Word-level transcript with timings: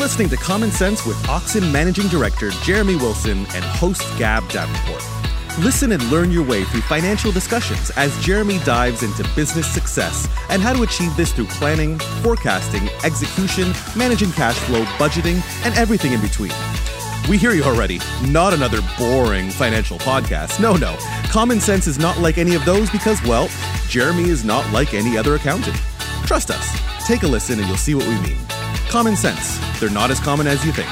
Listening 0.00 0.30
to 0.30 0.36
Common 0.38 0.70
Sense 0.70 1.04
with 1.04 1.28
Oxen 1.28 1.70
Managing 1.70 2.08
Director 2.08 2.48
Jeremy 2.62 2.96
Wilson 2.96 3.40
and 3.40 3.62
host 3.62 4.02
Gab 4.16 4.48
Davenport. 4.48 5.04
Listen 5.58 5.92
and 5.92 6.02
learn 6.10 6.30
your 6.30 6.42
way 6.42 6.64
through 6.64 6.80
financial 6.80 7.30
discussions 7.30 7.90
as 7.96 8.18
Jeremy 8.24 8.60
dives 8.60 9.02
into 9.02 9.28
business 9.36 9.70
success 9.70 10.26
and 10.48 10.62
how 10.62 10.72
to 10.72 10.84
achieve 10.84 11.14
this 11.18 11.32
through 11.32 11.48
planning, 11.48 11.98
forecasting, 12.22 12.88
execution, 13.04 13.74
managing 13.94 14.32
cash 14.32 14.56
flow, 14.60 14.82
budgeting, 14.96 15.42
and 15.66 15.76
everything 15.76 16.14
in 16.14 16.22
between. 16.22 16.52
We 17.28 17.36
hear 17.36 17.52
you 17.52 17.64
already. 17.64 18.00
Not 18.26 18.54
another 18.54 18.80
boring 18.98 19.50
financial 19.50 19.98
podcast. 19.98 20.60
No, 20.60 20.76
no. 20.76 20.96
Common 21.24 21.60
sense 21.60 21.86
is 21.86 21.98
not 21.98 22.18
like 22.18 22.38
any 22.38 22.54
of 22.54 22.64
those 22.64 22.88
because, 22.88 23.22
well, 23.24 23.50
Jeremy 23.86 24.30
is 24.30 24.46
not 24.46 24.68
like 24.72 24.94
any 24.94 25.18
other 25.18 25.34
accountant. 25.34 25.76
Trust 26.24 26.50
us. 26.50 27.06
Take 27.06 27.22
a 27.22 27.28
listen 27.28 27.58
and 27.58 27.68
you'll 27.68 27.76
see 27.76 27.94
what 27.94 28.08
we 28.08 28.18
mean. 28.22 28.38
Common 28.88 29.14
sense. 29.14 29.69
They're 29.80 29.88
not 29.88 30.10
as 30.10 30.20
common 30.20 30.46
as 30.46 30.62
you 30.62 30.72
think. 30.72 30.88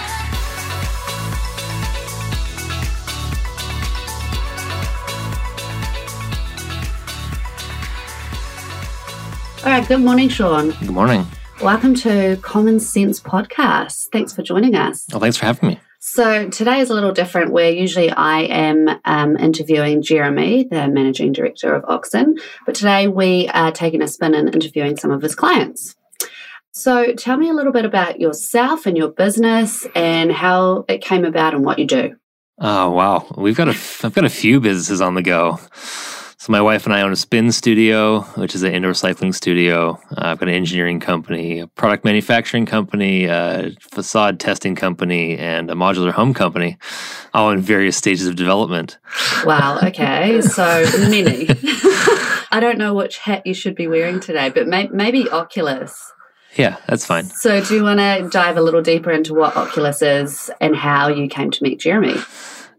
All 9.63 9.75
right, 9.75 9.87
good 9.87 10.01
morning, 10.01 10.31
Shawn. 10.31 10.71
Good 10.71 10.89
morning. 10.89 11.27
Welcome 11.63 11.95
to 11.97 12.39
Common 12.41 12.81
Sense 12.81 13.21
Podcast. 13.21 14.09
Thanks 14.11 14.33
for 14.33 14.41
joining 14.43 14.75
us. 14.75 15.05
Well, 15.13 15.21
thanks 15.21 15.37
for 15.37 15.45
having 15.45 15.69
me. 15.69 15.81
So, 15.99 16.49
today 16.49 16.81
is 16.81 16.89
a 16.89 16.95
little 16.95 17.13
different 17.13 17.53
where 17.53 17.71
usually 17.71 18.09
I 18.09 18.45
am 18.45 18.89
um, 19.05 19.37
interviewing 19.37 20.01
Jeremy, 20.01 20.65
the 20.65 20.89
managing 20.89 21.33
director 21.33 21.75
of 21.75 21.85
Oxen, 21.87 22.37
but 22.65 22.75
today 22.75 23.09
we 23.09 23.49
are 23.49 23.71
taking 23.71 24.01
a 24.01 24.09
spin 24.09 24.35
and 24.35 24.55
interviewing 24.55 24.97
some 24.97 25.11
of 25.11 25.21
his 25.21 25.35
clients. 25.35 25.95
So, 26.79 27.13
tell 27.13 27.37
me 27.37 27.49
a 27.49 27.53
little 27.53 27.73
bit 27.73 27.85
about 27.85 28.21
yourself 28.21 28.87
and 28.87 28.97
your 28.97 29.09
business 29.09 29.85
and 29.97 30.31
how 30.31 30.85
it 30.89 31.01
came 31.01 31.25
about 31.25 31.53
and 31.53 31.65
what 31.65 31.81
you 31.81 31.87
do. 31.87 32.17
Oh 32.61 32.91
wow, 32.91 33.27
we've 33.37 33.57
got 33.57 33.69
a 33.69 33.77
I've 34.05 34.15
got 34.15 34.25
a 34.25 34.31
few 34.31 34.61
businesses 34.61 35.01
on 35.01 35.15
the 35.15 35.23
go. 35.23 35.59
So 36.41 36.53
my 36.53 36.61
wife 36.61 36.87
and 36.87 36.95
I 36.95 37.03
own 37.03 37.11
a 37.11 37.17
spin 37.17 37.51
studio, 37.51 38.21
which 38.37 38.55
is 38.55 38.63
an 38.63 38.73
indoor 38.73 38.95
cycling 38.95 39.33
studio. 39.33 39.99
Uh, 40.13 40.27
I've 40.27 40.39
got 40.39 40.49
an 40.49 40.55
engineering 40.55 41.01
company, 41.01 41.59
a 41.59 41.67
product 41.67 42.05
manufacturing 42.05 42.65
company, 42.65 43.25
a 43.25 43.73
facade 43.81 44.39
testing 44.39 44.77
company, 44.77 45.37
and 45.37 45.69
a 45.69 45.75
modular 45.75 46.13
home 46.13 46.33
company, 46.33 46.79
all 47.35 47.51
in 47.51 47.61
various 47.61 47.97
stages 47.97 48.29
of 48.29 48.37
development. 48.37 48.99
Wow. 49.45 49.81
Okay. 49.89 50.41
So 50.43 50.85
many. 51.09 51.49
I 52.51 52.59
don't 52.61 52.79
know 52.79 52.95
which 52.95 53.19
hat 53.19 53.47
you 53.47 53.55
should 53.55 53.75
be 53.75 53.89
wearing 53.89 54.21
today, 54.21 54.51
but 54.51 54.69
may- 54.69 54.89
maybe 54.89 55.29
Oculus. 55.29 56.13
Yeah, 56.59 56.77
that's 56.89 57.07
fine. 57.07 57.27
So, 57.27 57.65
do 57.65 57.77
you 57.77 57.85
want 57.85 58.01
to 58.01 58.29
dive 58.31 58.57
a 58.57 58.61
little 58.61 58.83
deeper 58.83 59.13
into 59.13 59.33
what 59.33 59.57
Oculus 59.57 60.03
is 60.03 60.51
and 60.61 60.75
how 60.75 61.09
you 61.09 61.29
came 61.29 61.53
to 61.53 61.63
meet 61.63 61.79
Jeremy? 61.79 62.17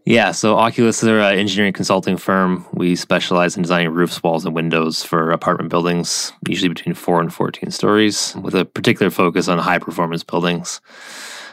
Yeah, 0.04 0.32
so 0.32 0.56
Oculus 0.56 1.02
is 1.02 1.08
our 1.08 1.20
uh, 1.20 1.30
engineering 1.30 1.72
consulting 1.72 2.16
firm. 2.16 2.66
We 2.72 2.94
specialize 2.96 3.56
in 3.56 3.62
designing 3.62 3.90
roofs, 3.90 4.22
walls, 4.22 4.44
and 4.44 4.54
windows 4.54 5.02
for 5.02 5.30
apartment 5.30 5.70
buildings, 5.70 6.32
usually 6.46 6.68
between 6.68 6.94
4 6.94 7.20
and 7.20 7.32
14 7.32 7.70
stories, 7.70 8.34
with 8.36 8.54
a 8.54 8.64
particular 8.64 9.10
focus 9.10 9.48
on 9.48 9.58
high 9.58 9.78
performance 9.78 10.24
buildings. 10.24 10.80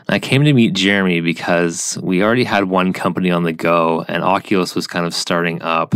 I 0.09 0.19
came 0.19 0.44
to 0.44 0.53
meet 0.53 0.73
Jeremy 0.73 1.19
because 1.19 1.97
we 2.02 2.23
already 2.23 2.45
had 2.45 2.66
one 2.66 2.94
company 2.94 3.31
on 3.31 3.44
the 3.44 3.53
go, 3.53 4.06
and 4.08 4.23
Oculus 4.23 4.75
was 4.75 4.88
kind 4.88 5.06
of 5.06 5.14
starting 5.14 5.62
up. 5.62 5.94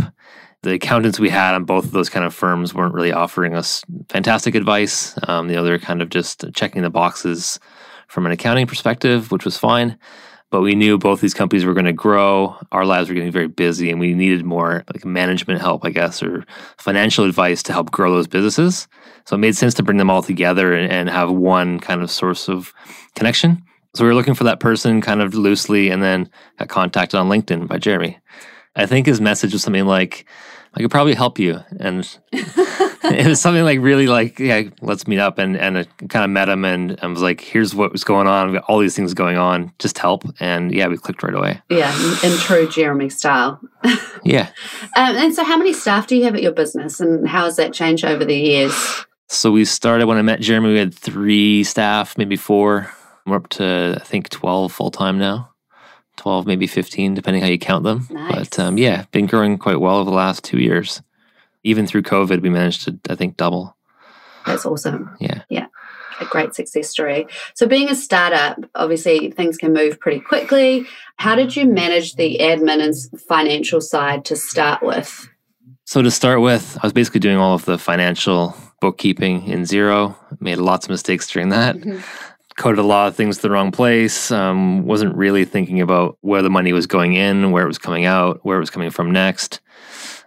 The 0.62 0.72
accountants 0.72 1.18
we 1.18 1.30
had 1.30 1.54
on 1.54 1.64
both 1.64 1.84
of 1.84 1.90
those 1.90 2.08
kind 2.08 2.24
of 2.24 2.34
firms 2.34 2.72
weren't 2.72 2.94
really 2.94 3.12
offering 3.12 3.54
us 3.54 3.84
fantastic 4.08 4.54
advice. 4.54 5.18
Um, 5.26 5.48
you 5.48 5.56
know, 5.56 5.64
they're 5.64 5.78
kind 5.78 6.02
of 6.02 6.08
just 6.08 6.44
checking 6.54 6.82
the 6.82 6.90
boxes 6.90 7.58
from 8.08 8.26
an 8.26 8.32
accounting 8.32 8.66
perspective, 8.66 9.32
which 9.32 9.44
was 9.44 9.58
fine 9.58 9.98
but 10.52 10.60
we 10.60 10.74
knew 10.74 10.98
both 10.98 11.22
these 11.22 11.32
companies 11.32 11.64
were 11.64 11.72
going 11.72 11.86
to 11.86 11.94
grow. 11.94 12.54
Our 12.72 12.84
lives 12.84 13.08
were 13.08 13.14
getting 13.14 13.32
very 13.32 13.48
busy, 13.48 13.90
and 13.90 13.98
we 13.98 14.12
needed 14.12 14.44
more 14.44 14.84
like 14.92 15.02
management 15.02 15.62
help, 15.62 15.82
I 15.82 15.88
guess, 15.88 16.22
or 16.22 16.44
financial 16.76 17.24
advice 17.24 17.62
to 17.64 17.72
help 17.72 17.90
grow 17.90 18.12
those 18.12 18.28
businesses. 18.28 18.86
So 19.24 19.34
it 19.34 19.38
made 19.38 19.56
sense 19.56 19.72
to 19.74 19.82
bring 19.82 19.96
them 19.96 20.10
all 20.10 20.22
together 20.22 20.74
and, 20.74 20.92
and 20.92 21.08
have 21.08 21.30
one 21.30 21.80
kind 21.80 22.02
of 22.02 22.10
source 22.10 22.50
of 22.50 22.74
connection. 23.16 23.62
So 23.94 24.04
we 24.04 24.10
were 24.10 24.14
looking 24.14 24.34
for 24.34 24.44
that 24.44 24.60
person 24.60 25.00
kind 25.00 25.22
of 25.22 25.34
loosely, 25.34 25.88
and 25.88 26.02
then 26.02 26.28
got 26.58 26.68
contacted 26.68 27.18
on 27.18 27.30
LinkedIn 27.30 27.66
by 27.66 27.78
Jeremy. 27.78 28.18
I 28.74 28.86
think 28.86 29.06
his 29.06 29.20
message 29.20 29.52
was 29.52 29.62
something 29.62 29.86
like, 29.86 30.26
I 30.74 30.80
could 30.80 30.90
probably 30.90 31.14
help 31.14 31.38
you. 31.38 31.60
And 31.78 32.18
it 32.32 33.26
was 33.26 33.40
something 33.40 33.64
like 33.64 33.80
really 33.80 34.06
like, 34.06 34.38
yeah, 34.38 34.62
let's 34.80 35.06
meet 35.06 35.18
up. 35.18 35.38
And, 35.38 35.56
and 35.56 35.78
I 35.78 35.84
kind 36.08 36.24
of 36.24 36.30
met 36.30 36.48
him 36.48 36.64
and 36.64 36.98
I 37.02 37.06
was 37.08 37.20
like, 37.20 37.42
here's 37.42 37.74
what 37.74 37.92
was 37.92 38.04
going 38.04 38.26
on. 38.26 38.48
We 38.48 38.54
got 38.54 38.64
all 38.64 38.78
these 38.78 38.96
things 38.96 39.12
going 39.12 39.36
on. 39.36 39.72
Just 39.78 39.98
help. 39.98 40.24
And 40.40 40.72
yeah, 40.72 40.86
we 40.88 40.96
clicked 40.96 41.22
right 41.22 41.34
away. 41.34 41.60
Yeah, 41.68 41.94
in 42.24 42.36
true 42.38 42.68
Jeremy 42.68 43.10
style. 43.10 43.60
yeah. 44.24 44.48
Um, 44.96 45.16
and 45.16 45.34
so, 45.34 45.44
how 45.44 45.58
many 45.58 45.74
staff 45.74 46.06
do 46.06 46.16
you 46.16 46.24
have 46.24 46.34
at 46.34 46.42
your 46.42 46.52
business 46.52 47.00
and 47.00 47.28
how 47.28 47.44
has 47.44 47.56
that 47.56 47.74
changed 47.74 48.04
over 48.04 48.24
the 48.24 48.36
years? 48.36 49.04
So, 49.28 49.50
we 49.50 49.64
started 49.66 50.06
when 50.06 50.18
I 50.18 50.22
met 50.22 50.40
Jeremy, 50.40 50.72
we 50.72 50.78
had 50.78 50.94
three 50.94 51.64
staff, 51.64 52.16
maybe 52.16 52.36
four. 52.36 52.90
We're 53.26 53.36
up 53.36 53.48
to, 53.50 53.98
I 54.00 54.04
think, 54.04 54.30
12 54.30 54.72
full 54.72 54.90
time 54.90 55.18
now. 55.18 55.51
12, 56.16 56.46
maybe 56.46 56.66
15, 56.66 57.14
depending 57.14 57.42
how 57.42 57.48
you 57.48 57.58
count 57.58 57.84
them. 57.84 58.06
Nice. 58.10 58.48
But 58.48 58.58
um, 58.58 58.78
yeah, 58.78 59.04
been 59.12 59.26
growing 59.26 59.58
quite 59.58 59.80
well 59.80 59.96
over 59.96 60.10
the 60.10 60.16
last 60.16 60.44
two 60.44 60.58
years. 60.58 61.02
Even 61.64 61.86
through 61.86 62.02
COVID, 62.02 62.42
we 62.42 62.50
managed 62.50 62.84
to, 62.84 62.98
I 63.08 63.14
think, 63.14 63.36
double. 63.36 63.76
That's 64.46 64.66
awesome. 64.66 65.16
Yeah. 65.20 65.42
Yeah. 65.48 65.66
A 66.20 66.24
great 66.24 66.54
success 66.54 66.90
story. 66.90 67.26
So, 67.54 67.66
being 67.66 67.88
a 67.88 67.94
startup, 67.94 68.58
obviously 68.74 69.30
things 69.30 69.56
can 69.56 69.72
move 69.72 69.98
pretty 69.98 70.20
quickly. 70.20 70.86
How 71.16 71.34
did 71.34 71.56
you 71.56 71.66
manage 71.66 72.16
the 72.16 72.38
admin 72.40 72.82
and 72.82 73.20
financial 73.22 73.80
side 73.80 74.24
to 74.26 74.36
start 74.36 74.82
with? 74.82 75.28
So, 75.84 76.02
to 76.02 76.10
start 76.10 76.40
with, 76.40 76.76
I 76.82 76.86
was 76.86 76.92
basically 76.92 77.20
doing 77.20 77.38
all 77.38 77.54
of 77.54 77.64
the 77.64 77.78
financial 77.78 78.56
bookkeeping 78.80 79.46
in 79.48 79.62
Xero. 79.62 80.16
Made 80.40 80.58
lots 80.58 80.86
of 80.86 80.90
mistakes 80.90 81.28
during 81.30 81.48
that. 81.50 81.76
Mm-hmm 81.76 82.31
coded 82.56 82.78
a 82.78 82.86
lot 82.86 83.08
of 83.08 83.16
things 83.16 83.36
to 83.36 83.42
the 83.42 83.50
wrong 83.50 83.70
place. 83.70 84.30
Um, 84.30 84.84
wasn't 84.86 85.16
really 85.16 85.44
thinking 85.44 85.80
about 85.80 86.18
where 86.20 86.42
the 86.42 86.50
money 86.50 86.72
was 86.72 86.86
going 86.86 87.14
in, 87.14 87.50
where 87.50 87.64
it 87.64 87.68
was 87.68 87.78
coming 87.78 88.04
out, 88.04 88.40
where 88.44 88.56
it 88.56 88.60
was 88.60 88.70
coming 88.70 88.90
from 88.90 89.10
next. 89.10 89.60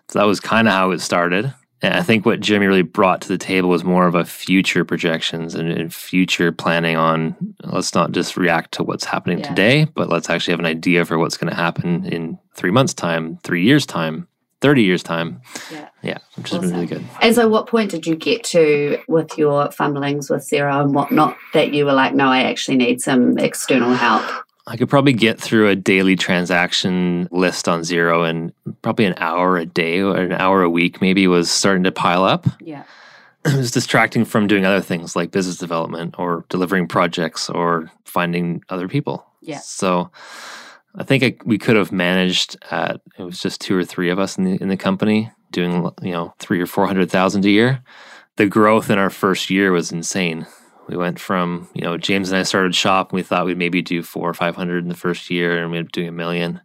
So 0.09 0.19
that 0.19 0.25
was 0.25 0.40
kind 0.40 0.68
of 0.68 0.74
how 0.74 0.91
it 0.91 1.00
started. 1.00 1.53
And 1.81 1.94
I 1.94 2.02
think 2.02 2.25
what 2.25 2.40
Jimmy 2.40 2.68
really 2.68 2.81
brought 2.81 3.22
to 3.22 3.28
the 3.28 3.38
table 3.38 3.69
was 3.69 3.84
more 3.84 4.08
of 4.08 4.16
a 4.16 4.25
future 4.25 4.86
projections 4.86 5.53
and, 5.56 5.72
and 5.72 5.94
future 5.94 6.52
planning 6.52 6.96
on 6.96 7.36
let's 7.63 7.94
not 7.94 8.12
just 8.12 8.38
react 8.38 8.72
to 8.74 8.84
what's 8.84 9.06
happening 9.06 9.40
yeah. 9.40 9.50
today, 9.50 9.86
but 9.94 10.09
let's 10.09 10.30
actually 10.30 10.53
have 10.53 10.59
an 10.59 10.66
idea 10.66 11.06
for 11.06 11.19
what's 11.19 11.38
going 11.38 11.50
to 11.50 11.56
happen 11.56 12.06
in 12.06 12.40
three 12.56 12.72
months' 12.72 12.94
time, 12.94 13.38
three 13.44 13.63
years' 13.63 13.86
time, 13.86 14.28
30 14.66 14.81
years' 14.81 15.03
time. 15.03 15.40
Yeah. 15.72 15.90
Yeah, 16.02 16.18
which 16.34 16.48
awesome. 16.48 16.64
has 16.64 16.72
been 16.72 16.80
really 16.80 16.88
good. 16.88 17.06
And 17.22 17.36
so, 17.36 17.48
what 17.48 17.68
point 17.68 17.92
did 17.92 18.08
you 18.08 18.16
get 18.16 18.44
to 18.46 18.98
with 19.08 19.38
your 19.38 19.72
fumblings 19.72 20.28
with 20.28 20.42
Xero 20.42 20.81
and 20.84 20.96
whatnot 20.96 21.38
that 21.53 21.72
you 21.72 21.86
were 21.86 21.94
like, 21.94 22.16
no, 22.16 22.30
I 22.30 22.42
actually 22.46 22.78
need 22.78 23.00
some 23.00 23.38
external 23.38 23.94
help? 23.94 24.24
I 24.66 24.75
could 24.75 24.90
probably 24.90 25.14
get 25.14 25.40
through 25.40 25.70
a 25.70 25.75
daily 25.75 26.16
transaction 26.16 27.28
list 27.30 27.70
on 27.70 27.81
Xero 27.81 28.28
and 28.28 28.52
probably 28.81 29.06
an 29.06 29.14
hour 29.18 29.56
a 29.58 29.68
day 29.68 30.00
or 30.00 30.18
an 30.18 30.31
hour 30.34 30.64
a 30.64 30.70
week 30.70 31.00
maybe 31.00 31.28
was 31.28 31.52
starting 31.52 31.84
to 31.84 31.92
pile 31.92 32.24
up. 32.24 32.48
Yeah. 32.59 32.84
It 33.46 33.58
was 33.58 33.70
distracting 33.70 34.25
from 34.25 34.48
doing 34.48 34.66
other 34.66 34.81
things 34.81 35.16
like 35.16 35.30
business 35.30 35.58
development 35.58 36.16
or 36.18 36.46
delivering 36.50 36.88
projects 36.88 37.48
or 37.48 37.92
finding 38.04 38.63
other 38.69 38.88
people. 38.88 39.24
Yeah. 39.42 39.60
So 39.60 40.10
I 40.97 41.03
think 41.03 41.24
I, 41.24 41.36
we 41.45 41.57
could 41.57 41.75
have 41.75 41.92
managed 41.92 42.57
at 42.71 43.01
it 43.18 43.24
was 43.24 43.39
just 43.39 43.62
two 43.62 43.77
or 43.77 43.83
three 43.83 44.09
of 44.09 44.19
us 44.19 44.38
in 44.38 44.44
the 44.45 44.62
in 44.62 44.69
the 44.69 44.77
company 44.77 45.31
doing 45.51 45.89
you 46.01 46.12
know 46.12 46.33
three 46.39 46.62
or 46.62 46.65
four 46.65 46.88
hundred 46.88 47.12
thousand 47.12 47.45
a 47.45 47.50
year. 47.50 47.83
The 48.38 48.45
growth 48.45 48.89
in 48.89 48.97
our 48.97 49.09
first 49.09 49.50
year 49.50 49.71
was 49.71 49.92
insane. 49.92 50.45
We 50.88 50.97
went 50.97 51.19
from, 51.19 51.68
you 51.74 51.81
know, 51.81 51.97
James 51.97 52.30
and 52.30 52.38
I 52.38 52.44
started 52.44 52.75
shop 52.75 53.09
and 53.09 53.15
we 53.15 53.24
thought 53.24 53.45
we'd 53.45 53.57
maybe 53.57 53.81
do 53.81 54.03
four 54.03 54.30
or 54.30 54.33
500 54.33 54.83
in 54.83 54.89
the 54.89 54.95
first 54.95 55.30
year 55.31 55.57
and 55.57 55.71
we 55.71 55.77
ended 55.77 55.89
up 55.89 55.92
doing 55.94 56.07
a 56.09 56.12
million. 56.12 56.62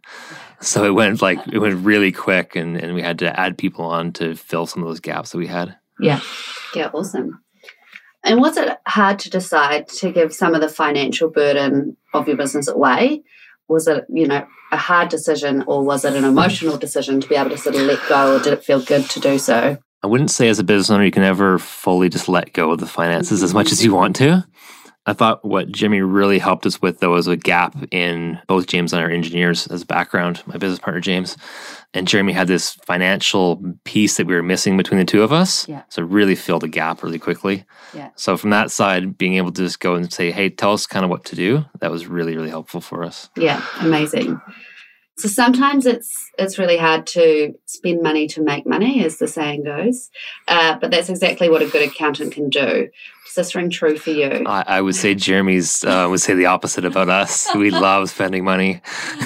So 0.59 0.83
it 0.83 0.93
went 0.93 1.21
like, 1.21 1.39
it 1.51 1.57
went 1.57 1.83
really 1.83 2.11
quick 2.11 2.55
and, 2.55 2.77
and 2.77 2.93
we 2.93 3.01
had 3.01 3.17
to 3.19 3.39
add 3.39 3.57
people 3.57 3.85
on 3.85 4.11
to 4.13 4.35
fill 4.35 4.67
some 4.67 4.83
of 4.83 4.89
those 4.89 4.99
gaps 4.99 5.31
that 5.31 5.39
we 5.39 5.47
had. 5.47 5.75
Yeah. 5.99 6.19
Yeah. 6.75 6.91
Awesome. 6.93 7.41
And 8.23 8.39
was 8.39 8.57
it 8.57 8.77
hard 8.85 9.17
to 9.19 9.31
decide 9.31 9.87
to 9.87 10.11
give 10.11 10.33
some 10.33 10.53
of 10.53 10.61
the 10.61 10.69
financial 10.69 11.29
burden 11.29 11.97
of 12.13 12.27
your 12.27 12.37
business 12.37 12.67
away? 12.67 13.23
Was 13.71 13.87
it, 13.87 14.05
you 14.09 14.27
know, 14.27 14.45
a 14.71 14.77
hard 14.77 15.09
decision 15.09 15.63
or 15.65 15.81
was 15.81 16.03
it 16.03 16.13
an 16.13 16.25
emotional 16.25 16.77
decision 16.77 17.21
to 17.21 17.27
be 17.27 17.35
able 17.35 17.51
to 17.51 17.57
sort 17.57 17.75
of 17.75 17.81
let 17.81 17.99
go 18.09 18.35
or 18.35 18.39
did 18.39 18.53
it 18.53 18.63
feel 18.63 18.81
good 18.81 19.09
to 19.09 19.19
do 19.19 19.39
so? 19.39 19.77
I 20.03 20.07
wouldn't 20.07 20.31
say 20.31 20.49
as 20.49 20.59
a 20.59 20.63
business 20.63 20.89
owner 20.89 21.05
you 21.05 21.11
can 21.11 21.23
ever 21.23 21.57
fully 21.57 22.09
just 22.09 22.27
let 22.27 22.53
go 22.53 22.71
of 22.71 22.79
the 22.79 22.85
finances 22.85 23.41
as 23.41 23.53
much 23.53 23.71
as 23.71 23.83
you 23.83 23.93
want 23.93 24.15
to. 24.17 24.45
I 25.05 25.13
thought 25.13 25.43
what 25.43 25.71
Jimmy 25.71 26.01
really 26.01 26.37
helped 26.37 26.65
us 26.67 26.79
with, 26.79 26.99
though, 26.99 27.11
was 27.11 27.25
a 27.25 27.35
gap 27.35 27.75
in 27.91 28.39
both 28.47 28.67
James 28.67 28.93
and 28.93 29.01
our 29.01 29.09
engineers 29.09 29.65
as 29.67 29.83
background, 29.83 30.43
my 30.45 30.57
business 30.57 30.79
partner, 30.79 31.01
James. 31.01 31.37
And 31.93 32.07
Jeremy 32.07 32.33
had 32.33 32.47
this 32.47 32.75
financial 32.85 33.63
piece 33.83 34.17
that 34.17 34.27
we 34.27 34.35
were 34.35 34.43
missing 34.43 34.77
between 34.77 34.99
the 34.99 35.05
two 35.05 35.23
of 35.23 35.33
us. 35.33 35.67
Yeah. 35.67 35.81
So 35.89 36.03
really 36.03 36.35
filled 36.35 36.61
the 36.61 36.67
gap 36.67 37.01
really 37.01 37.19
quickly. 37.19 37.65
Yeah. 37.95 38.11
So 38.15 38.37
from 38.37 38.51
that 38.51 38.69
side, 38.69 39.17
being 39.17 39.35
able 39.35 39.51
to 39.51 39.63
just 39.63 39.79
go 39.79 39.95
and 39.95 40.13
say, 40.13 40.29
hey, 40.29 40.49
tell 40.49 40.73
us 40.73 40.85
kind 40.85 41.03
of 41.03 41.09
what 41.09 41.25
to 41.25 41.35
do, 41.35 41.65
that 41.79 41.89
was 41.89 42.05
really, 42.05 42.35
really 42.35 42.49
helpful 42.49 42.79
for 42.79 43.03
us. 43.03 43.29
Yeah, 43.35 43.65
amazing. 43.79 44.39
So 45.21 45.27
sometimes 45.27 45.85
it's 45.85 46.31
it's 46.39 46.57
really 46.57 46.77
hard 46.77 47.05
to 47.07 47.53
spend 47.65 48.01
money 48.01 48.25
to 48.29 48.41
make 48.41 48.65
money, 48.65 49.05
as 49.05 49.17
the 49.19 49.27
saying 49.27 49.63
goes. 49.65 50.09
Uh, 50.47 50.77
but 50.81 50.89
that's 50.89 51.09
exactly 51.09 51.47
what 51.47 51.61
a 51.61 51.67
good 51.67 51.87
accountant 51.87 52.33
can 52.33 52.49
do. 52.49 52.89
Does 53.25 53.35
this 53.35 53.55
ring 53.55 53.69
true 53.69 53.97
for 53.97 54.09
you? 54.09 54.43
I, 54.47 54.63
I 54.67 54.81
would 54.81 54.95
say 54.95 55.13
Jeremy's 55.13 55.83
uh, 55.83 56.07
would 56.09 56.19
say 56.21 56.33
the 56.33 56.47
opposite 56.47 56.85
about 56.85 57.07
us. 57.09 57.47
We 57.53 57.69
love 57.87 58.09
spending 58.09 58.43
money. 58.43 58.81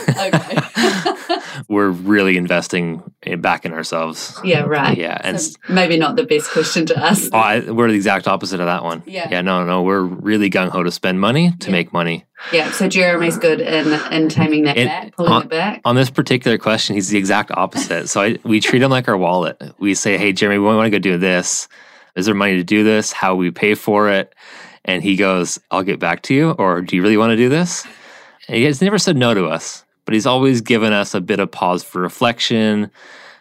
okay. 0.10 0.58
We're 1.70 1.90
really 1.90 2.36
investing 2.38 3.02
back 3.38 3.66
in 3.66 3.72
ourselves. 3.74 4.38
yeah, 4.44 4.62
right. 4.64 4.98
Yeah, 4.98 5.18
and 5.22 5.40
So 5.42 5.56
maybe 5.70 5.98
not 5.98 6.16
the 6.18 6.26
best 6.26 6.52
question 6.52 6.86
to 6.88 6.98
ask. 7.00 7.30
Oh, 7.34 7.38
I, 7.38 7.60
we're 7.72 7.88
the 7.88 7.96
exact 7.96 8.28
opposite 8.28 8.60
of 8.60 8.66
that 8.66 8.84
one. 8.84 9.02
Yeah. 9.08 9.30
Yeah. 9.32 9.42
No, 9.42 9.64
no, 9.64 9.82
we're 9.82 10.02
really 10.04 10.50
gung 10.50 10.70
ho 10.70 10.84
to 10.84 10.92
spend 10.92 11.20
money 11.22 11.54
to 11.62 11.68
Yeah. 11.68 11.72
make 11.72 11.94
money. 11.94 12.26
Yeah, 12.52 12.70
so 12.72 12.88
Jeremy's 12.90 13.38
good 13.38 13.62
in 13.62 13.94
in 14.12 14.28
taming 14.30 14.66
that 14.66 14.78
It- 14.78 14.88
back, 14.88 15.16
pulling 15.16 15.32
on- 15.32 15.44
it 15.44 15.50
back. 15.50 15.82
On 15.86 15.96
this 15.96 16.10
particular 16.10 16.58
question, 16.58 16.96
he's 16.96 17.10
the 17.10 17.18
exact 17.18 17.52
opposite. 17.52 18.10
so 18.10 18.22
I, 18.22 18.40
we 18.44 18.60
treat 18.60 18.82
him 18.82 18.90
like 18.90 19.08
our 19.08 19.18
wallet. 19.18 19.62
We 19.78 19.94
say, 19.94 20.18
"Hey, 20.18 20.34
Jeremy, 20.34 20.58
we 20.58 20.66
want 20.66 20.88
to 20.88 20.90
go 20.90 20.98
do 21.00 21.18
this. 21.18 21.68
Is 22.16 22.26
there 22.26 22.34
money 22.34 22.56
to 22.56 22.64
do 22.64 22.84
this? 22.84 23.12
How 23.12 23.36
we 23.36 23.52
pay 23.52 23.76
for 23.76 24.10
it?" 24.10 24.34
And 24.84 25.04
he 25.04 25.16
goes, 25.16 25.60
"I'll 25.70 25.84
get 25.84 26.00
back 26.00 26.24
to 26.24 26.34
you." 26.34 26.52
Or, 26.52 26.82
"Do 26.82 26.96
you 26.96 27.04
really 27.04 27.18
want 27.18 27.32
to 27.32 27.38
do 27.38 27.50
this?" 27.50 27.86
And 28.48 28.58
he 28.58 28.64
has 28.64 28.82
never 28.82 28.98
said 28.98 29.16
no 29.16 29.36
to 29.36 29.46
us, 29.46 29.86
but 30.06 30.16
he's 30.16 30.26
always 30.26 30.62
given 30.62 30.92
us 30.92 31.14
a 31.14 31.22
bit 31.22 31.40
of 31.40 31.52
pause 31.52 31.84
for 31.84 32.02
reflection. 32.02 32.90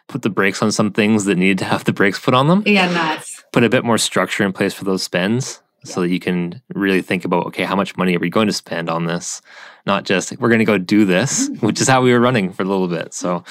Put 0.06 0.20
the 0.20 0.30
brakes 0.30 0.62
on 0.62 0.70
some 0.70 0.92
things 0.92 1.24
that 1.24 1.38
needed 1.38 1.58
to 1.60 1.64
have 1.64 1.84
the 1.84 1.94
brakes 1.94 2.18
put 2.18 2.34
on 2.34 2.48
them. 2.48 2.62
Yeah, 2.66 2.92
nice. 2.92 3.42
put 3.54 3.64
a 3.64 3.70
bit 3.70 3.84
more 3.84 3.96
structure 3.96 4.44
in 4.44 4.52
place 4.52 4.74
for 4.74 4.84
those 4.84 5.02
spends 5.02 5.60
so 5.84 6.00
that 6.00 6.08
you 6.08 6.20
can 6.20 6.60
really 6.74 7.02
think 7.02 7.24
about 7.24 7.46
okay 7.46 7.64
how 7.64 7.76
much 7.76 7.96
money 7.96 8.16
are 8.16 8.20
we 8.20 8.30
going 8.30 8.46
to 8.46 8.52
spend 8.52 8.90
on 8.90 9.06
this 9.06 9.40
not 9.86 10.04
just 10.04 10.38
we're 10.40 10.48
going 10.48 10.58
to 10.58 10.64
go 10.64 10.78
do 10.78 11.04
this 11.04 11.48
which 11.60 11.80
is 11.80 11.88
how 11.88 12.02
we 12.02 12.12
were 12.12 12.20
running 12.20 12.52
for 12.52 12.62
a 12.62 12.66
little 12.66 12.88
bit 12.88 13.14
so 13.14 13.44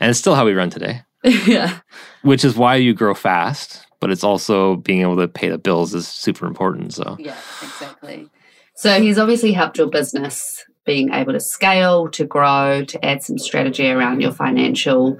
and 0.00 0.10
it's 0.10 0.18
still 0.18 0.34
how 0.34 0.44
we 0.44 0.52
run 0.52 0.70
today 0.70 1.02
yeah. 1.46 1.78
which 2.22 2.44
is 2.44 2.56
why 2.56 2.76
you 2.76 2.92
grow 2.92 3.14
fast 3.14 3.86
but 4.00 4.10
it's 4.10 4.24
also 4.24 4.76
being 4.76 5.00
able 5.00 5.16
to 5.16 5.28
pay 5.28 5.48
the 5.48 5.58
bills 5.58 5.94
is 5.94 6.06
super 6.06 6.46
important 6.46 6.92
so 6.94 7.16
Yeah, 7.18 7.36
exactly. 7.62 8.28
So 8.76 9.00
he's 9.00 9.18
obviously 9.18 9.52
helped 9.52 9.78
your 9.78 9.88
business 9.88 10.64
being 10.84 11.12
able 11.12 11.32
to 11.32 11.40
scale, 11.40 12.08
to 12.10 12.24
grow, 12.24 12.84
to 12.84 13.04
add 13.04 13.22
some 13.22 13.38
strategy 13.38 13.90
around 13.90 14.20
your 14.20 14.32
financial 14.32 15.18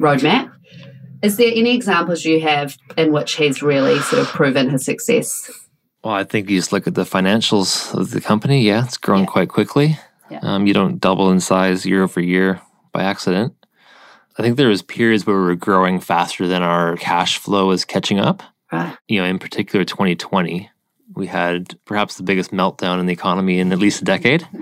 roadmap. 0.00 0.50
Is 1.22 1.36
there 1.36 1.52
any 1.54 1.74
examples 1.74 2.24
you 2.24 2.40
have 2.40 2.76
in 2.96 3.12
which 3.12 3.36
he's 3.36 3.62
really 3.62 4.00
sort 4.00 4.22
of 4.22 4.28
proven 4.28 4.70
his 4.70 4.84
success? 4.84 5.50
Well 6.04 6.14
i 6.14 6.22
think 6.24 6.48
you 6.50 6.58
just 6.58 6.72
look 6.72 6.86
at 6.86 6.94
the 6.94 7.04
financials 7.04 7.92
of 7.98 8.10
the 8.10 8.20
company 8.20 8.60
yeah 8.62 8.84
it's 8.84 8.96
grown 8.98 9.20
Yeah. 9.20 9.26
quite 9.26 9.48
quickly 9.48 9.98
Yeah. 10.30 10.40
um, 10.42 10.66
you 10.66 10.74
don't 10.74 11.00
double 11.00 11.30
in 11.30 11.40
size 11.40 11.84
year 11.86 12.02
over 12.04 12.20
year 12.20 12.60
by 12.92 13.02
accident 13.02 13.54
i 14.38 14.42
think 14.42 14.56
there 14.56 14.68
was 14.68 14.82
periods 14.82 15.26
where 15.26 15.36
we 15.36 15.42
were 15.44 15.54
growing 15.56 16.00
faster 16.00 16.46
than 16.46 16.62
our 16.62 16.96
cash 16.96 17.38
flow 17.38 17.66
was 17.68 17.84
catching 17.84 18.18
up 18.20 18.42
Right. 18.72 18.96
you 19.06 19.20
know, 19.20 19.26
in 19.26 19.38
particular 19.38 19.84
2020, 19.84 20.68
we 21.14 21.26
had 21.28 21.78
perhaps 21.84 22.16
the 22.16 22.24
biggest 22.24 22.50
meltdown 22.50 22.98
in 22.98 23.06
the 23.06 23.12
economy 23.12 23.60
in 23.60 23.70
at 23.72 23.78
least 23.78 24.02
a 24.02 24.04
decade. 24.04 24.48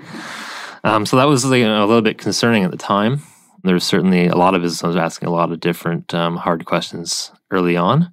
Um, 0.85 1.07
so 1.07 1.17
that 1.17 1.29
was 1.29 1.45
like, 1.47 1.63
a 1.63 1.87
little 1.87 2.03
bit 2.03 2.19
concerning 2.19 2.65
at 2.65 2.73
the 2.73 2.77
time. 2.77 3.23
There 3.63 3.73
was 3.73 3.85
certainly 3.85 4.27
a 4.27 4.35
lot 4.37 4.55
of 4.55 4.61
business 4.63 4.83
businesses 4.83 4.97
asking 5.01 5.29
a 5.29 5.33
lot 5.33 5.53
of 5.53 5.61
different 5.61 6.13
um, 6.13 6.37
hard 6.37 6.65
questions 6.67 7.31
early 7.53 7.77
on. 7.77 8.13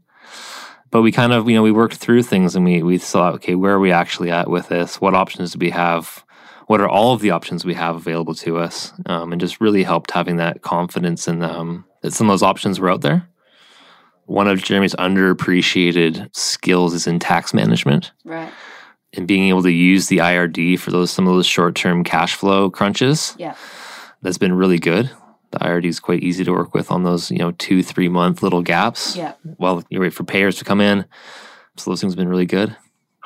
But 0.91 1.01
we 1.03 1.12
kind 1.12 1.33
of, 1.33 1.47
you 1.50 1.56
know, 1.56 1.62
we 1.63 1.71
worked 1.71 1.95
through 1.97 2.24
things 2.24 2.56
and 2.56 2.65
we 2.65 2.81
we 2.83 2.97
thought, 2.97 3.36
okay, 3.36 3.56
where 3.56 3.74
are 3.74 3.80
we 3.80 3.91
actually 3.91 4.31
at 4.31 4.50
with 4.50 4.69
this? 4.69 5.00
What 5.00 5.13
options 5.13 5.53
do 5.53 5.59
we 5.59 5.69
have? 5.69 6.24
What 6.68 6.81
are 6.81 6.89
all 6.89 7.13
of 7.13 7.21
the 7.21 7.31
options 7.31 7.65
we 7.65 7.74
have 7.75 7.95
available 7.95 8.36
to 8.36 8.57
us? 8.57 8.94
Um, 9.06 9.31
and 9.31 9.39
just 9.41 9.59
really 9.62 9.83
helped 9.83 10.12
having 10.12 10.38
that 10.38 10.62
confidence 10.62 11.27
in 11.27 11.41
um, 11.44 11.86
that 12.01 12.13
some 12.13 12.27
of 12.30 12.33
those 12.33 12.44
options 12.44 12.80
were 12.80 12.89
out 12.91 13.01
there. 13.01 13.27
One 14.25 14.47
of 14.47 14.62
Jeremy's 14.63 14.94
underappreciated 14.95 16.36
skills 16.36 16.94
is 16.94 17.07
in 17.07 17.18
tax 17.19 17.53
management 17.53 18.12
Right. 18.24 18.51
and 19.13 19.27
being 19.27 19.50
able 19.50 19.63
to 19.63 19.71
use 19.71 20.07
the 20.07 20.18
IRD 20.19 20.77
for 20.80 20.91
those 20.91 21.09
some 21.12 21.27
of 21.27 21.33
those 21.33 21.47
short-term 21.47 22.03
cash 22.03 22.36
flow 22.36 22.69
crunches. 22.69 23.36
Yeah. 23.39 23.56
That's 24.21 24.38
been 24.38 24.53
really 24.53 24.77
good. 24.80 25.09
The 25.51 25.60
IRD 25.60 25.86
is 25.86 26.00
quite 26.00 26.24
easy 26.24 26.44
to 26.44 26.51
work 26.51 26.74
with 26.74 26.92
on 26.92 27.04
those, 27.04 27.31
you 27.31 27.40
know, 27.40 27.51
two, 27.51 27.81
three 27.81 28.10
month 28.10 28.44
little 28.44 28.62
gaps. 28.62 29.16
Yeah. 29.16 29.34
While 29.57 29.84
you 29.90 30.00
wait 30.00 30.13
for 30.13 30.24
payers 30.24 30.57
to 30.57 30.66
come 30.66 30.81
in. 30.81 31.06
So 31.78 31.92
those 31.92 32.01
things 32.01 32.13
have 32.13 32.18
been 32.18 32.30
really 32.30 32.46
good. 32.46 32.75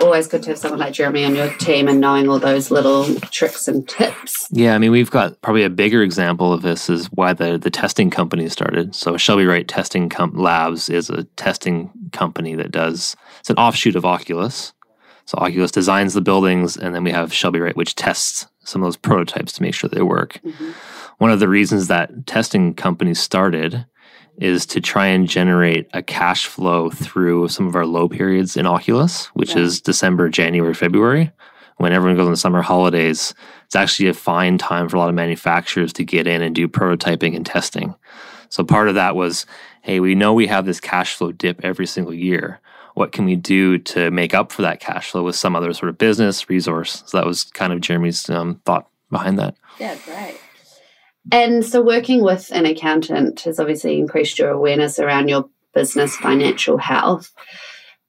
Always 0.01 0.27
good 0.27 0.41
to 0.43 0.49
have 0.49 0.57
someone 0.57 0.79
like 0.79 0.93
Jeremy 0.93 1.23
on 1.23 1.35
your 1.35 1.53
team 1.57 1.87
and 1.87 2.01
knowing 2.01 2.27
all 2.27 2.39
those 2.39 2.71
little 2.71 3.13
tricks 3.29 3.67
and 3.67 3.87
tips. 3.87 4.47
Yeah, 4.51 4.73
I 4.73 4.79
mean, 4.79 4.91
we've 4.91 5.11
got 5.11 5.39
probably 5.41 5.63
a 5.63 5.69
bigger 5.69 6.01
example 6.01 6.51
of 6.51 6.63
this 6.63 6.89
is 6.89 7.07
why 7.11 7.33
the 7.33 7.59
the 7.59 7.69
testing 7.69 8.09
company 8.09 8.49
started. 8.49 8.95
So 8.95 9.17
Shelby 9.17 9.45
Wright 9.45 9.67
Testing 9.67 10.09
Com- 10.09 10.35
Labs 10.35 10.89
is 10.89 11.11
a 11.11 11.25
testing 11.35 11.91
company 12.11 12.55
that 12.55 12.71
does 12.71 13.15
it's 13.39 13.51
an 13.51 13.57
offshoot 13.57 13.95
of 13.95 14.03
Oculus. 14.03 14.73
So 15.25 15.37
Oculus 15.37 15.71
designs 15.71 16.15
the 16.15 16.21
buildings, 16.21 16.75
and 16.75 16.93
then 16.95 17.03
we 17.03 17.11
have 17.11 17.31
Shelby 17.31 17.59
Wright, 17.59 17.75
which 17.77 17.95
tests 17.95 18.47
some 18.63 18.81
of 18.81 18.87
those 18.87 18.97
prototypes 18.97 19.53
to 19.53 19.61
make 19.61 19.73
sure 19.73 19.89
they 19.89 20.01
work. 20.01 20.39
Mm-hmm. 20.45 20.71
One 21.17 21.31
of 21.31 21.39
the 21.39 21.47
reasons 21.47 21.87
that 21.87 22.25
testing 22.25 22.73
companies 22.73 23.19
started 23.19 23.85
is 24.37 24.65
to 24.65 24.81
try 24.81 25.07
and 25.07 25.27
generate 25.27 25.87
a 25.93 26.01
cash 26.01 26.47
flow 26.47 26.89
through 26.89 27.47
some 27.49 27.67
of 27.67 27.75
our 27.75 27.85
low 27.85 28.09
periods 28.09 28.57
in 28.57 28.65
Oculus, 28.65 29.27
which 29.27 29.55
Yeah. 29.55 29.61
is 29.61 29.79
December, 29.81 30.27
January, 30.29 30.73
February, 30.73 31.31
when 31.77 31.93
everyone 31.93 32.17
goes 32.17 32.25
on 32.25 32.31
the 32.31 32.37
summer 32.37 32.61
holidays. 32.61 33.33
It's 33.65 33.75
actually 33.75 34.09
a 34.09 34.13
fine 34.13 34.57
time 34.57 34.89
for 34.89 34.97
a 34.97 34.99
lot 34.99 35.09
of 35.09 35.15
manufacturers 35.15 35.93
to 35.93 36.03
get 36.03 36.25
in 36.27 36.41
and 36.41 36.55
do 36.55 36.67
prototyping 36.67 37.35
and 37.35 37.45
testing. 37.45 37.93
So 38.49 38.63
part 38.63 38.87
of 38.87 38.95
that 38.95 39.15
was, 39.15 39.45
hey, 39.81 39.99
we 39.99 40.15
know 40.15 40.33
we 40.33 40.47
have 40.47 40.65
this 40.65 40.79
cash 40.79 41.15
flow 41.15 41.31
dip 41.31 41.59
every 41.63 41.87
single 41.87 42.13
year. 42.13 42.59
What 42.93 43.11
can 43.11 43.25
we 43.25 43.35
do 43.35 43.77
to 43.79 44.11
make 44.11 44.33
up 44.33 44.51
for 44.51 44.61
that 44.61 44.79
cash 44.79 45.11
flow 45.11 45.23
with 45.23 45.35
some 45.35 45.55
other 45.55 45.73
sort 45.73 45.89
of 45.89 45.97
business 45.97 46.49
resource? 46.49 47.03
So 47.05 47.17
that 47.17 47.25
was 47.25 47.45
kind 47.45 47.73
of 47.73 47.81
Jeremy's 47.81 48.29
um, 48.29 48.61
thought 48.65 48.87
behind 49.09 49.39
that. 49.39 49.55
Yeah, 49.79 49.95
great. 50.05 50.39
And 51.31 51.65
so, 51.65 51.81
working 51.81 52.21
with 52.21 52.51
an 52.51 52.65
accountant 52.65 53.41
has 53.41 53.59
obviously 53.59 53.97
increased 53.97 54.37
your 54.37 54.49
awareness 54.49 54.99
around 54.99 55.29
your 55.29 55.49
business 55.73 56.15
financial 56.17 56.77
health. 56.77 57.31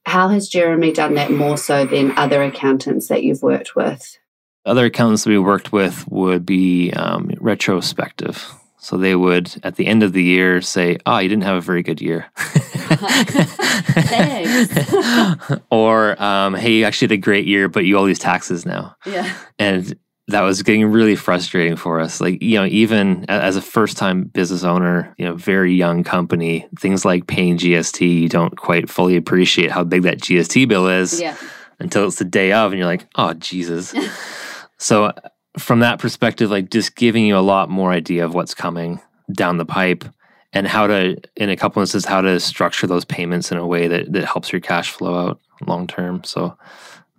How 0.04 0.28
has 0.28 0.48
Jeremy 0.48 0.92
done 0.92 1.14
that 1.14 1.30
more 1.30 1.56
so 1.56 1.86
than 1.86 2.16
other 2.18 2.42
accountants 2.42 3.08
that 3.08 3.22
you've 3.22 3.42
worked 3.42 3.74
with? 3.74 4.18
Other 4.66 4.86
accountants 4.86 5.24
that 5.24 5.30
we 5.30 5.38
worked 5.38 5.72
with 5.72 6.06
would 6.08 6.44
be 6.44 6.90
um, 6.92 7.30
retrospective. 7.40 8.52
So 8.84 8.98
they 8.98 9.16
would, 9.16 9.50
at 9.62 9.76
the 9.76 9.86
end 9.86 10.02
of 10.02 10.12
the 10.12 10.22
year, 10.22 10.60
say, 10.60 10.98
"Oh, 11.06 11.16
you 11.16 11.30
didn't 11.30 11.44
have 11.44 11.56
a 11.56 11.60
very 11.62 11.82
good 11.82 12.02
year," 12.02 12.26
or 15.70 16.22
um, 16.22 16.52
"Hey, 16.54 16.72
you 16.74 16.84
actually 16.84 17.06
had 17.08 17.12
a 17.12 17.16
great 17.16 17.46
year, 17.46 17.68
but 17.68 17.84
you 17.86 17.96
owe 17.98 18.06
these 18.06 18.18
taxes 18.18 18.66
now." 18.66 18.94
Yeah. 19.06 19.34
and 19.58 19.96
that 20.28 20.42
was 20.42 20.62
getting 20.62 20.84
really 20.86 21.16
frustrating 21.16 21.76
for 21.76 22.00
us 22.00 22.18
like 22.18 22.42
you 22.42 22.58
know 22.58 22.64
even 22.66 23.26
as 23.28 23.56
a 23.56 23.62
first 23.62 23.98
time 23.98 24.24
business 24.24 24.64
owner 24.64 25.14
you 25.18 25.24
know 25.26 25.34
very 25.34 25.74
young 25.74 26.02
company 26.02 26.66
things 26.78 27.04
like 27.04 27.26
paying 27.26 27.58
gst 27.58 28.00
you 28.00 28.26
don't 28.30 28.56
quite 28.56 28.88
fully 28.88 29.16
appreciate 29.16 29.70
how 29.70 29.84
big 29.84 30.00
that 30.04 30.18
gst 30.22 30.66
bill 30.66 30.88
is 30.88 31.20
Yeah. 31.20 31.36
until 31.78 32.06
it's 32.06 32.16
the 32.16 32.24
day 32.24 32.52
of 32.52 32.72
and 32.72 32.78
you're 32.78 32.88
like 32.88 33.06
oh 33.16 33.34
jesus 33.34 33.94
so 34.78 35.12
from 35.58 35.80
that 35.80 35.98
perspective 35.98 36.50
like 36.50 36.70
just 36.70 36.96
giving 36.96 37.24
you 37.24 37.36
a 37.36 37.38
lot 37.38 37.68
more 37.70 37.90
idea 37.92 38.24
of 38.24 38.34
what's 38.34 38.54
coming 38.54 39.00
down 39.32 39.56
the 39.56 39.64
pipe 39.64 40.04
and 40.52 40.66
how 40.66 40.86
to 40.86 41.16
in 41.36 41.50
a 41.50 41.56
couple 41.56 41.80
instances 41.80 42.08
how 42.08 42.20
to 42.20 42.38
structure 42.40 42.86
those 42.86 43.04
payments 43.04 43.52
in 43.52 43.58
a 43.58 43.66
way 43.66 43.86
that, 43.88 44.12
that 44.12 44.24
helps 44.24 44.52
your 44.52 44.60
cash 44.60 44.90
flow 44.90 45.14
out 45.14 45.40
long 45.66 45.86
term 45.86 46.22
so 46.24 46.56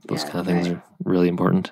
those 0.08 0.24
Yeah, 0.24 0.30
kind 0.30 0.39
of 0.39 0.46
things 0.46 0.70
right. 0.70 0.77
are 0.77 0.84
really 1.04 1.27
important 1.27 1.72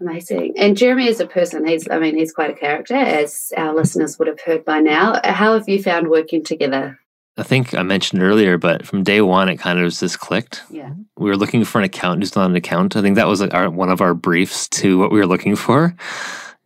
Amazing. 0.00 0.54
And 0.58 0.76
Jeremy 0.76 1.08
is 1.08 1.20
a 1.20 1.26
person, 1.26 1.66
he's, 1.66 1.88
I 1.88 1.98
mean, 1.98 2.18
he's 2.18 2.32
quite 2.32 2.50
a 2.50 2.54
character, 2.54 2.94
as 2.94 3.50
our 3.56 3.74
listeners 3.74 4.18
would 4.18 4.28
have 4.28 4.40
heard 4.40 4.62
by 4.62 4.80
now. 4.80 5.18
How 5.24 5.54
have 5.54 5.68
you 5.70 5.82
found 5.82 6.08
working 6.08 6.44
together? 6.44 6.98
I 7.38 7.42
think 7.42 7.74
I 7.74 7.82
mentioned 7.82 8.22
earlier, 8.22 8.56
but 8.56 8.86
from 8.86 9.02
day 9.02 9.20
one, 9.20 9.48
it 9.48 9.56
kind 9.56 9.78
of 9.78 9.92
just 9.92 10.20
clicked. 10.20 10.62
Yeah. 10.70 10.90
We 11.18 11.28
were 11.28 11.36
looking 11.36 11.64
for 11.64 11.78
an 11.78 11.84
accountant 11.84 12.22
who's 12.22 12.34
not 12.34 12.48
an 12.48 12.56
accountant. 12.56 12.96
I 12.96 13.02
think 13.02 13.16
that 13.16 13.26
was 13.28 13.40
like 13.40 13.52
our, 13.52 13.68
one 13.68 13.90
of 13.90 14.00
our 14.00 14.14
briefs 14.14 14.68
to 14.68 14.98
what 14.98 15.12
we 15.12 15.18
were 15.18 15.26
looking 15.26 15.54
for. 15.54 15.94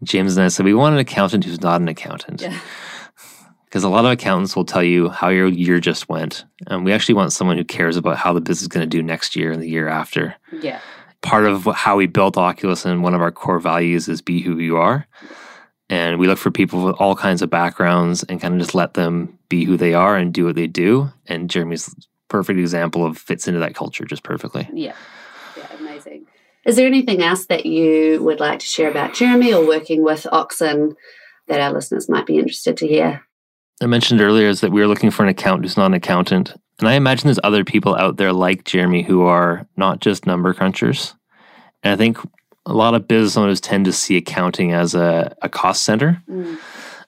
James 0.05 0.37
and 0.37 0.45
I 0.45 0.49
said, 0.49 0.65
we 0.65 0.75
want 0.75 0.95
an 0.95 1.01
accountant 1.01 1.45
who's 1.45 1.61
not 1.61 1.81
an 1.81 1.89
accountant. 1.89 2.41
Yeah. 2.43 2.59
Because 3.65 3.85
a 3.85 3.89
lot 3.89 4.05
of 4.05 4.11
accountants 4.11 4.57
will 4.57 4.65
tell 4.65 4.83
you 4.83 5.11
how 5.11 5.29
your 5.29 5.47
year 5.47 5.79
just 5.79 6.09
went. 6.09 6.45
And 6.67 6.85
we 6.85 6.93
actually 6.93 7.15
want 7.15 7.33
someone 7.33 7.57
who 7.57 7.63
cares 7.63 7.97
about 7.97 8.17
how 8.17 8.33
the 8.33 8.41
business 8.41 8.63
is 8.63 8.67
going 8.67 8.83
to 8.83 8.89
do 8.97 9.01
next 9.01 9.37
year 9.37 9.53
and 9.53 9.63
the 9.63 9.69
year 9.69 9.87
after. 9.87 10.35
Yeah. 10.61 10.81
part 11.23 11.45
of 11.45 11.67
how 11.67 11.95
we 11.97 12.09
built 12.09 12.37
Oculus 12.37 12.85
and 12.85 13.05
one 13.05 13.15
of 13.15 13.21
our 13.21 13.31
core 13.31 13.61
values 13.61 14.09
is 14.09 14.21
be 14.23 14.41
who 14.41 14.59
you 14.59 14.77
are. 14.77 15.07
And 15.91 16.21
we 16.21 16.29
look 16.29 16.39
for 16.39 16.53
people 16.53 16.85
with 16.85 16.95
all 17.01 17.17
kinds 17.17 17.43
of 17.43 17.51
backgrounds 17.51 18.23
and 18.23 18.41
kind 18.41 18.55
of 18.55 18.61
just 18.61 18.77
let 18.77 18.95
them 18.95 19.39
be 19.49 19.65
who 19.65 19.77
they 19.77 19.93
are 19.93 20.17
and 20.17 20.33
do 20.33 20.45
what 20.45 20.55
they 20.55 20.69
do. 20.69 21.11
And 21.27 21.51
Jeremy's 21.51 21.93
perfect 22.29 22.61
example 22.61 23.05
of 23.05 23.19
fits 23.19 23.49
into 23.49 23.59
that 23.59 23.75
culture 23.75 24.05
just 24.05 24.23
perfectly. 24.23 24.69
Yeah. 24.73 24.95
Yeah, 25.57 25.67
amazing. 25.81 26.27
Is 26.65 26.77
there 26.77 26.87
anything 26.87 27.23
else 27.23 27.47
that 27.47 27.67
you 27.67 28.23
would 28.23 28.39
like 28.39 28.61
to 28.61 28.67
share 28.67 28.89
about 28.89 29.15
Jeremy 29.15 29.53
or 29.53 29.67
working 29.67 30.05
with 30.05 30.29
Oxen 30.31 30.95
that 31.49 31.61
our 31.61 31.73
listeners 31.73 32.09
might 32.09 32.25
be 32.25 32.39
interested 32.39 32.77
to 32.77 32.87
hear? 32.87 33.27
I 33.83 33.87
mentioned 33.87 34.21
earlier 34.21 34.47
is 34.47 34.61
that 34.61 34.71
we 34.71 34.83
are 34.83 34.87
looking 34.87 35.11
for 35.11 35.25
an 35.25 35.29
accountant 35.29 35.65
who's 35.65 35.77
not 35.77 35.87
an 35.87 35.95
accountant. 35.95 36.55
And 36.79 36.89
I 36.89 36.95
imagine 36.95 37.27
there's 37.27 37.41
other 37.43 37.65
people 37.65 37.97
out 37.97 38.17
there 38.17 38.33
like 38.33 38.65
Jeremy 38.65 39.03
who 39.03 39.23
are 39.23 39.67
not 39.77 40.01
just 40.01 40.25
number 40.25 40.55
crunchers. 40.55 41.15
And 41.83 41.93
I 41.93 41.97
think 41.97 42.19
a 42.67 42.75
lot 42.75 42.95
of 42.95 43.09
business 43.09 43.37
owners 43.37 43.61
tend 43.61 43.85
to 43.87 43.93
see 43.93 44.17
accounting 44.17 44.73
as 44.73 44.95
a, 44.95 45.35
a 45.43 45.49
cost 45.49 45.85
center. 45.85 46.23
Mm. 46.29 46.59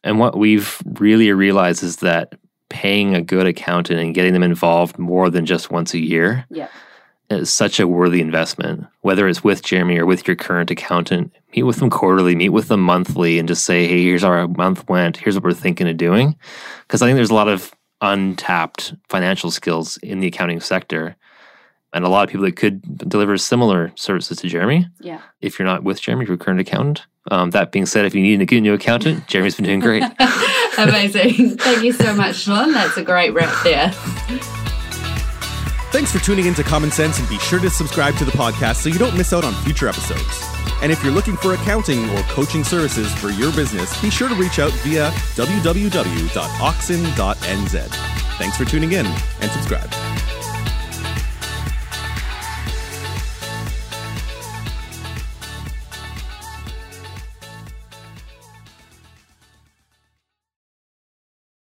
And 0.05 0.19
what 0.19 0.37
we've 0.37 0.81
really 0.85 1.31
realized 1.33 1.83
is 1.83 1.97
that 1.97 2.35
paying 2.69 3.15
a 3.15 3.21
good 3.21 3.47
accountant 3.47 4.01
and 4.01 4.15
getting 4.15 4.33
them 4.33 4.43
involved 4.43 4.99
more 4.99 5.31
than 5.31 5.47
just 5.47 5.71
once 5.71 5.93
a 5.93 5.99
year 5.99 6.47
yeah. 6.49 6.69
is 7.29 7.53
such 7.53 7.79
a 7.79 7.87
worthy 7.87 8.21
investment. 8.21 8.87
Whether 9.03 9.29
it's 9.29 9.45
with 9.45 9.63
Jeremy 9.63 9.99
or 9.99 10.07
with 10.07 10.27
your 10.27 10.37
current 10.37 10.71
accountant, 10.71 11.33
meet 11.55 11.65
with 11.65 11.77
them 11.77 11.91
quarterly, 11.91 12.35
meet 12.35 12.49
with 12.49 12.69
them 12.69 12.81
monthly, 12.81 13.39
and 13.39 13.47
just 13.47 13.65
say, 13.65 13.87
hey, 13.87 14.03
here's 14.03 14.23
how 14.23 14.29
our 14.29 14.49
month 14.49 14.89
went. 14.89 15.19
Here's 15.19 15.35
what 15.35 15.45
we're 15.45 15.53
thinking 15.53 15.89
of 15.89 15.99
doing. 15.99 16.37
Because 16.87 17.03
I 17.03 17.07
think 17.07 17.17
there's 17.17 17.31
a 17.31 17.35
lot 17.35 17.49
of 17.49 17.73
untapped 18.01 18.95
financial 19.09 19.51
skills 19.51 19.99
in 19.99 20.21
the 20.21 20.27
accounting 20.27 20.61
sector 20.61 21.15
and 21.93 22.05
a 22.05 22.09
lot 22.09 22.25
of 22.25 22.31
people 22.31 22.45
that 22.45 22.57
could 22.57 22.81
deliver 23.09 23.37
similar 23.37 23.93
services 23.97 24.39
to 24.39 24.49
Jeremy. 24.49 24.89
Yeah. 25.01 25.21
If 25.41 25.59
you're 25.59 25.67
not 25.67 25.85
with 25.85 26.01
Jeremy, 26.01 26.27
your 26.27 26.37
current 26.37 26.61
accountant. 26.61 27.07
Um, 27.31 27.51
that 27.51 27.71
being 27.71 27.87
said, 27.87 28.05
if 28.05 28.15
you 28.15 28.23
need 28.23 28.41
a 28.41 28.61
new 28.61 28.75
accountant, 28.75 29.27
Jeremy's 29.29 29.57
been 29.57 29.67
doing 29.67 29.81
great. 29.81 30.03
Amazing. 30.79 31.59
Thank 31.59 31.85
you 31.85 31.93
so 31.93 32.15
much, 32.15 32.37
Shawn. 32.37 32.73
That's 32.73 32.97
a 32.97 33.03
great 33.03 33.31
wrap 33.31 33.63
there. 33.63 33.91
Thanks 35.93 36.11
for 36.11 36.21
tuning 36.21 36.47
in 36.47 36.55
to 36.55 36.63
Common 36.63 36.91
Sense 36.91 37.19
and 37.19 37.29
be 37.29 37.39
sure 37.39 37.61
to 37.61 37.69
subscribe 37.69 38.17
to 38.17 38.25
the 38.25 38.33
podcast 38.33 38.77
so 38.77 38.89
you 38.89 38.99
don't 38.99 39.15
miss 39.15 39.35
out 39.35 39.45
on 39.45 39.53
future 39.63 39.89
episodes. 39.89 40.43
And 40.81 40.91
if 40.91 41.05
you're 41.05 41.13
looking 41.13 41.37
for 41.37 41.53
accounting 41.53 42.09
or 42.11 42.23
coaching 42.23 42.65
services 42.65 43.13
for 43.15 43.29
your 43.29 43.53
business, 43.53 44.01
be 44.01 44.09
sure 44.09 44.31
to 44.31 44.35
reach 44.35 44.59
out 44.59 44.73
via 44.81 45.11
www.oxen.nz. 45.11 46.29
Thanks 48.39 48.57
for 48.57 48.65
tuning 48.65 48.93
in 48.93 49.05
and 49.07 49.51
subscribe. 49.51 49.93